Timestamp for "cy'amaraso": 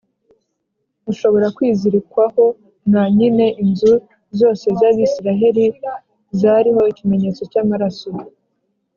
7.51-8.09